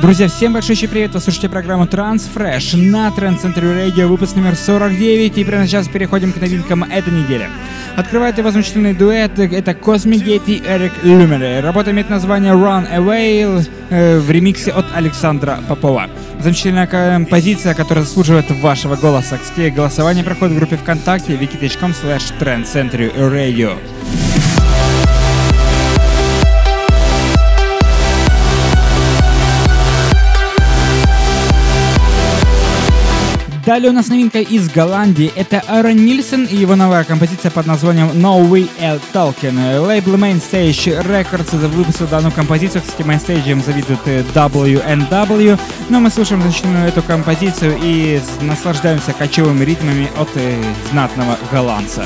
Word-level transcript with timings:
Друзья, 0.00 0.28
всем 0.28 0.52
большой 0.52 0.76
привет! 0.76 1.12
Вы 1.14 1.20
слушаете 1.20 1.48
программу 1.48 1.84
Transfresh 1.84 2.76
на 2.76 3.08
Center 3.08 3.62
Radio, 3.62 4.06
выпуск 4.06 4.36
номер 4.36 4.56
49, 4.56 5.38
и 5.38 5.44
прямо 5.44 5.66
сейчас 5.66 5.88
переходим 5.88 6.32
к 6.32 6.40
новинкам 6.40 6.84
этой 6.84 7.12
недели. 7.12 7.48
Открывает 7.96 8.38
его 8.38 8.50
замечательный 8.50 8.94
дуэт, 8.94 9.38
это 9.38 9.72
Cosmic 9.72 10.24
Gate 10.24 10.46
и 10.46 10.62
Эрик 10.66 10.92
Люмер. 11.02 11.62
Работа 11.62 11.90
имеет 11.90 12.10
название 12.10 12.52
Run 12.52 12.90
Away 12.92 13.68
э, 13.90 14.18
в 14.18 14.30
ремиксе 14.30 14.70
от 14.72 14.86
Александра 14.94 15.58
Попова. 15.68 16.08
Замечательная 16.40 16.86
композиция, 16.86 17.74
которая 17.74 18.04
заслуживает 18.04 18.50
вашего 18.50 18.96
голоса. 18.96 19.38
Кстати, 19.38 19.70
голосование 19.70 20.24
проходит 20.24 20.54
в 20.54 20.58
группе 20.58 20.76
ВКонтакте 20.76 21.34
wiki.com 21.34 21.92
slash 21.92 22.32
Radio. 22.40 23.78
Далее 33.66 33.90
у 33.90 33.94
нас 33.94 34.08
новинка 34.08 34.40
из 34.40 34.68
Голландии. 34.68 35.32
Это 35.34 35.64
Aaron 35.68 35.94
Нильсон 35.94 36.44
и 36.44 36.54
его 36.54 36.76
новая 36.76 37.02
композиция 37.02 37.50
под 37.50 37.64
названием 37.64 38.08
No 38.08 38.46
We 38.46 38.68
L 38.78 39.00
Tolkien. 39.14 39.80
Лейбл 39.80 40.16
Mainstage 40.16 41.02
Records 41.02 41.56
выпустил 41.68 42.06
данную 42.06 42.32
композицию. 42.32 42.82
Кстати, 42.82 43.08
Mainstage 43.08 43.64
завидует 43.64 44.00
WNW. 44.34 45.58
Но 45.88 46.00
мы 46.00 46.10
слушаем 46.10 46.42
значительную 46.42 46.88
эту 46.88 47.02
композицию 47.02 47.78
и 47.82 48.20
наслаждаемся 48.42 49.14
кочевыми 49.14 49.64
ритмами 49.64 50.10
от 50.18 50.28
э, 50.34 50.62
знатного 50.90 51.38
голландца. 51.50 52.04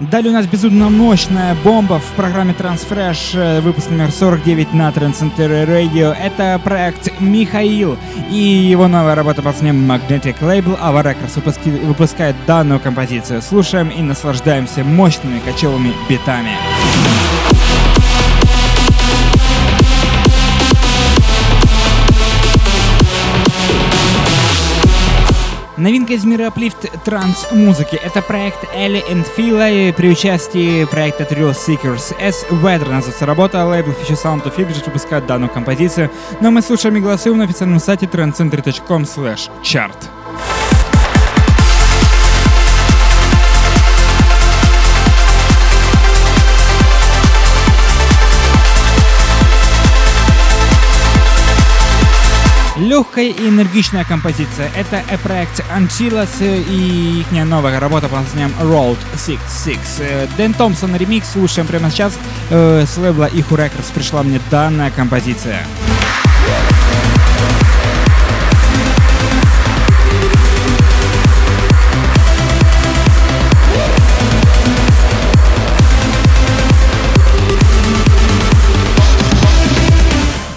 Далее 0.00 0.30
у 0.30 0.34
нас 0.34 0.46
безумно 0.46 0.90
мощная 0.90 1.56
бомба 1.64 1.98
в 1.98 2.12
программе 2.12 2.54
Transfresh, 2.56 3.36
э, 3.36 3.60
выпуск 3.60 3.90
номер 3.90 4.12
49 4.12 4.72
на 4.72 4.90
Transcenter 4.90 5.66
Radio. 5.66 6.14
Это 6.16 6.60
проект 6.62 7.10
Михаил 7.18 7.98
и 8.30 8.38
его 8.38 8.86
новая 8.86 9.16
работа 9.16 9.42
под 9.42 9.54
названием 9.54 9.90
Magnetic 9.90 10.38
Label. 10.40 10.78
Ava 10.80 11.02
Records 11.02 11.84
выпускает 11.84 12.36
данную 12.46 12.78
композицию. 12.78 13.42
Слушаем 13.42 13.88
и 13.88 14.00
наслаждаемся 14.00 14.84
мощными 14.84 15.40
кочевыми 15.40 15.92
битами. 16.08 16.52
Новинка 25.78 26.14
из 26.14 26.24
мира 26.24 26.46
Uplift 26.48 26.90
транс-музыки. 27.04 27.94
Это 28.02 28.20
проект 28.20 28.64
Элли 28.74 29.00
and 29.08 29.24
Фила 29.36 29.92
при 29.92 30.10
участии 30.10 30.84
проекта 30.86 31.22
Thrill 31.22 31.54
Seekers. 31.54 32.16
S. 32.18 32.44
Weather 32.50 32.90
называется 32.90 33.26
работа. 33.26 33.64
Лейбл 33.64 33.92
Fisher 33.92 34.20
Sound 34.20 34.44
of 34.44 34.56
Figures 34.56 34.84
выпускает 34.84 35.26
данную 35.26 35.50
композицию. 35.50 36.10
Но 36.40 36.50
мы 36.50 36.62
слушаем 36.62 36.96
и 36.96 37.00
голосуем 37.00 37.38
на 37.38 37.44
официальном 37.44 37.78
сайте 37.78 38.06
trendcentry.com 38.06 39.02
slash 39.04 39.48
chart. 39.62 39.96
Легкая 52.98 53.26
и 53.26 53.48
энергичная 53.48 54.02
композиция. 54.02 54.72
Это 54.76 55.04
проект 55.22 55.60
Anchilas 55.72 56.28
и 56.40 57.20
их 57.20 57.30
новая 57.30 57.78
работа 57.78 58.08
под 58.08 58.22
названием 58.22 58.52
Road 58.60 58.98
66. 59.12 60.36
Дэн 60.36 60.52
Томпсон 60.52 60.96
ремикс 60.96 61.30
слушаем 61.30 61.68
прямо 61.68 61.92
сейчас. 61.92 62.18
Э, 62.50 62.84
с 62.84 62.96
лейбла 62.96 63.26
Иху 63.26 63.54
Records 63.54 63.92
пришла 63.94 64.24
мне 64.24 64.40
данная 64.50 64.90
композиция. 64.90 65.64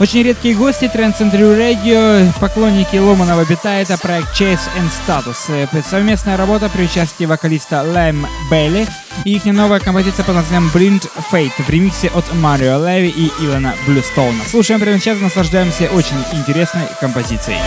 Очень 0.00 0.22
редкие 0.22 0.54
гости 0.54 0.86
Trend 0.86 1.14
Century 1.18 1.58
Radio, 1.58 2.32
поклонники 2.40 2.96
ломаного 2.96 3.44
бита, 3.44 3.68
это 3.68 3.98
проект 3.98 4.28
Chase 4.28 4.58
and 4.78 4.90
Status. 5.06 5.36
Э, 5.50 5.82
совместная 5.82 6.38
работа 6.38 6.70
при 6.70 6.84
участии 6.84 7.26
вокалиста 7.26 7.82
Лэм 7.82 8.26
Белли 8.50 8.88
и 9.26 9.34
их 9.34 9.44
новая 9.44 9.78
композиция 9.78 10.24
под 10.24 10.36
названием 10.36 10.70
Blind 10.72 11.06
Fate 11.30 11.62
в 11.62 11.68
ремиксе 11.68 12.08
от 12.08 12.32
Марио 12.32 12.82
Леви 12.82 13.10
и 13.10 13.30
Илона 13.44 13.74
Блюстоуна. 13.86 14.42
Слушаем 14.48 14.80
прямо 14.80 14.98
сейчас, 14.98 15.20
наслаждаемся 15.20 15.88
очень 15.88 16.16
интересной 16.32 16.86
композицией. 16.98 17.58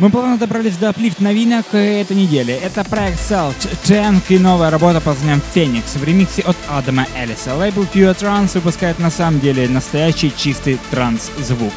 Мы 0.00 0.08
плавно 0.08 0.38
добрались 0.38 0.78
до 0.78 0.88
аплифт 0.88 1.20
новинок 1.20 1.74
этой 1.74 2.16
недели. 2.16 2.54
Это 2.54 2.84
проект 2.84 3.18
Salt 3.18 3.68
Tank 3.84 4.22
и 4.30 4.38
новая 4.38 4.70
работа 4.70 4.98
под 4.98 5.18
названием 5.18 5.42
Phoenix 5.54 5.98
в 5.98 6.02
ремиксе 6.02 6.40
от 6.40 6.56
Адама 6.70 7.06
Элиса. 7.14 7.54
Лейбл 7.54 7.82
Pure 7.82 8.16
Trance 8.16 8.54
выпускает 8.54 8.98
на 8.98 9.10
самом 9.10 9.40
деле 9.40 9.68
настоящий 9.68 10.32
чистый 10.34 10.78
транс-звук. 10.90 11.74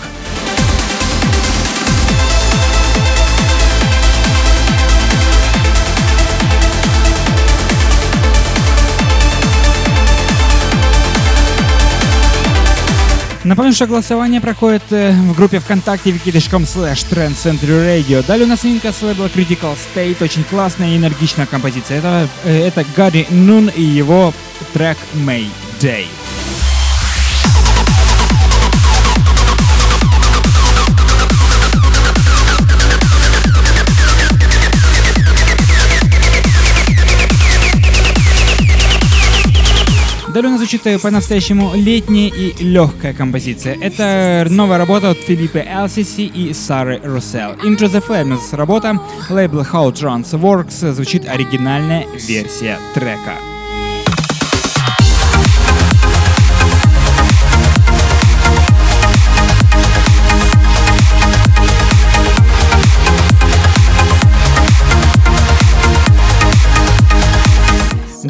Напомню, 13.44 13.74
что 13.74 13.88
голосование 13.88 14.40
проходит 14.40 14.84
э, 14.92 15.12
в 15.12 15.36
группе 15.36 15.59
ВКонтакте 15.59 16.12
wiki.com 16.12 16.64
slash 16.64 17.06
Radio. 17.12 18.26
Далее 18.26 18.46
у 18.46 18.50
нас 18.50 18.64
новинка 18.64 18.94
с 18.94 19.02
лейбла 19.02 19.26
Critical 19.26 19.76
State. 19.76 20.24
Очень 20.24 20.46
классная 20.46 20.90
и 20.90 20.98
энергичная 20.98 21.46
композиция. 21.46 21.98
Это, 21.98 22.30
э, 22.46 22.68
это 22.68 22.86
Гарри 22.96 23.28
Нун 23.30 23.70
и 23.76 23.81
его 23.81 24.34
трек 24.74 24.98
May 25.14 25.48
Day. 25.81 26.08
Далее 40.34 40.50
нас 40.50 40.62
звучит 40.62 40.82
по-настоящему 41.00 41.76
летняя 41.76 42.28
и 42.28 42.64
легкая 42.64 43.14
композиция. 43.14 43.78
Это 43.80 44.48
новая 44.50 44.80
работа 44.80 45.12
от 45.12 45.18
Филиппа 45.20 45.60
Элсиси 45.60 46.22
и 46.22 46.54
Сары 46.54 47.00
Руссел. 47.04 47.52
Into 47.64 47.88
the 47.88 48.04
Flames 48.04 48.56
работа, 48.56 49.00
лейбл 49.30 49.62
How 49.62 49.94
Trance 49.94 50.32
Works, 50.32 50.92
звучит 50.94 51.30
оригинальная 51.30 52.08
версия 52.28 52.80
трека. 52.96 53.53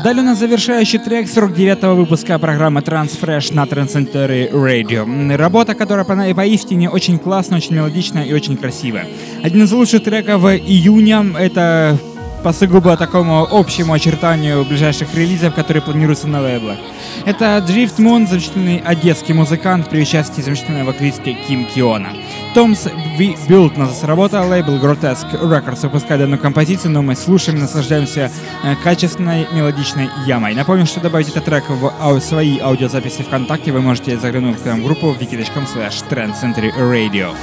Далее 0.04 0.22
у 0.22 0.26
нас 0.26 0.40
завершающий 0.40 1.00
трек 1.00 1.28
49-го 1.28 1.96
выпуска 1.96 2.38
программы 2.38 2.82
Transfresh 2.82 3.54
на 3.54 3.64
Transcentury 3.64 4.52
Radio. 4.52 5.38
Работа, 5.38 5.76
которая 5.76 6.04
по 6.04 6.16
поистине 6.36 6.90
очень 6.90 7.18
классная, 7.18 7.60
очень 7.60 7.76
мелодичная 7.76 8.26
и 8.26 8.34
очень 8.34 8.58
красивая. 8.58 9.08
Один 9.44 9.64
из 9.64 9.72
лучших 9.72 10.04
треков 10.04 10.44
июня— 10.44 11.26
это 11.40 11.98
по 12.44 12.52
сугубо 12.52 12.98
такому 12.98 13.48
общему 13.50 13.94
очертанию 13.94 14.66
ближайших 14.66 15.16
релизов, 15.16 15.56
которые 15.56 15.82
планируются 15.82 16.28
на 16.28 16.42
лейблах. 16.42 16.78
Это 17.26 17.64
Drift 17.66 18.00
Moon, 18.00 18.28
замечательный 18.28 18.80
одесский 18.80 19.34
музыкант 19.34 19.90
при 19.90 20.02
участии 20.02 20.42
замечательной 20.42 20.84
вокалистки 20.84 21.38
Ким 21.48 21.66
Киона. 21.66 22.10
Томс 22.54 22.88
Билд 23.18 23.78
нас 23.78 24.04
работа, 24.04 24.42
лейбл 24.44 24.74
Grotesque 24.74 25.42
Records 25.42 25.82
выпускает 25.82 26.22
данную 26.22 26.40
композицию, 26.40 26.92
но 26.92 27.02
мы 27.02 27.16
слушаем 27.16 27.58
и 27.58 27.62
наслаждаемся 27.62 28.32
э, 28.64 28.76
качественной 28.84 29.48
мелодичной 29.52 30.08
ямой. 30.28 30.54
Напомню, 30.54 30.86
что 30.86 31.00
добавить 31.00 31.30
этот 31.30 31.46
трек 31.46 31.64
в 31.68 32.20
свои 32.20 32.60
аудиозаписи 32.60 33.24
ВКонтакте 33.24 33.72
вы 33.72 33.82
можете 33.82 34.20
заглянуть 34.20 34.58
в 34.60 34.84
группу 34.84 35.16
wiki.com 35.20 35.64
slash 35.64 36.08
trendcentury 36.10 36.72
radio. 36.78 37.34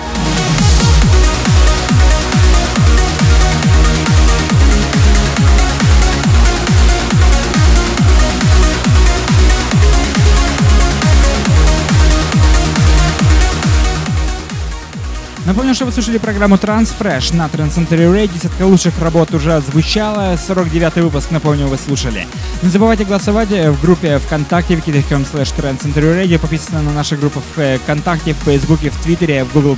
Напомню, 15.50 15.74
что 15.74 15.84
вы 15.84 15.90
слушали 15.90 16.18
программу 16.18 16.54
Transfresh 16.54 17.34
на 17.34 17.46
Transcentury 17.48 18.06
Radio. 18.08 18.32
Десятка 18.32 18.62
лучших 18.62 18.96
работ 19.00 19.34
уже 19.34 19.52
отзвучала. 19.52 20.34
49-й 20.34 21.02
выпуск, 21.02 21.32
напомню, 21.32 21.66
вы 21.66 21.76
слушали. 21.76 22.28
Не 22.62 22.68
забывайте 22.68 23.04
голосовать 23.04 23.48
в 23.48 23.80
группе 23.80 24.20
ВКонтакте 24.20 24.74
wiki.com 24.74 25.22
slash 25.22 25.52
Transcentury 25.56 26.22
Radio. 26.22 26.38
Подписывайтесь 26.38 26.70
на 26.70 26.92
наши 26.92 27.16
группы 27.16 27.40
ВКонтакте, 27.82 28.34
в 28.34 28.44
Фейсбуке, 28.44 28.90
в 28.90 29.02
Твиттере, 29.02 29.42
в 29.42 29.52
Google+. 29.52 29.76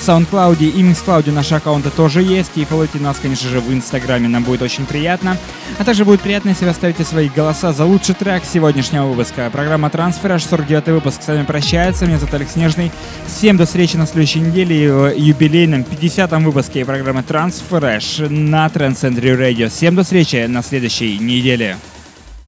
В 0.00 0.02
SoundCloud 0.02 0.64
и 0.64 0.82
MixCloud 0.82 1.30
наши 1.30 1.54
аккаунты 1.54 1.90
тоже 1.90 2.22
есть. 2.22 2.52
И 2.54 2.64
фолловите 2.64 2.98
нас, 2.98 3.18
конечно 3.20 3.50
же, 3.50 3.60
в 3.60 3.70
Инстаграме. 3.70 4.28
Нам 4.28 4.44
будет 4.44 4.62
очень 4.62 4.86
приятно. 4.86 5.36
А 5.78 5.84
также 5.84 6.06
будет 6.06 6.22
приятно, 6.22 6.48
если 6.48 6.64
вы 6.64 6.70
оставите 6.70 7.04
свои 7.04 7.28
голоса 7.28 7.74
за 7.74 7.84
лучший 7.84 8.14
трек 8.14 8.42
сегодняшнего 8.50 9.04
выпуска. 9.04 9.50
Программа 9.52 9.90
Трансфераж, 9.90 10.42
49 10.44 10.88
выпуск, 10.88 11.22
с 11.22 11.28
вами 11.28 11.44
прощается. 11.44 12.06
Меня 12.06 12.18
зовут 12.18 12.32
Алекс 12.32 12.52
Снежный. 12.52 12.90
Всем 13.26 13.58
до 13.58 13.66
встречи 13.66 13.98
на 13.98 14.06
следующей 14.06 14.40
неделе 14.40 14.90
в 14.90 15.14
юбилейном 15.14 15.82
50-м 15.82 16.44
выпуске 16.44 16.86
программы 16.86 17.22
Трансфераж 17.22 18.20
на 18.30 18.68
Transcentry 18.68 19.38
Radio. 19.38 19.68
Всем 19.68 19.96
до 19.96 20.02
встречи 20.02 20.46
на 20.46 20.62
следующей 20.62 21.18
неделе. 21.18 21.76